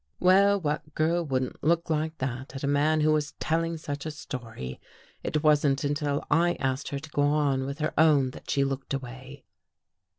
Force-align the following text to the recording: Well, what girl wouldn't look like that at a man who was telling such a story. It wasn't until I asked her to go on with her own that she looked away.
Well, 0.19 0.59
what 0.59 0.95
girl 0.95 1.23
wouldn't 1.23 1.63
look 1.63 1.91
like 1.91 2.17
that 2.17 2.55
at 2.55 2.63
a 2.63 2.67
man 2.67 3.01
who 3.01 3.11
was 3.13 3.33
telling 3.33 3.77
such 3.77 4.03
a 4.07 4.09
story. 4.09 4.79
It 5.21 5.43
wasn't 5.43 5.83
until 5.83 6.25
I 6.31 6.53
asked 6.55 6.87
her 6.87 6.97
to 6.97 7.09
go 7.11 7.21
on 7.21 7.67
with 7.67 7.77
her 7.77 7.93
own 7.99 8.31
that 8.31 8.49
she 8.49 8.63
looked 8.63 8.95
away. 8.95 9.43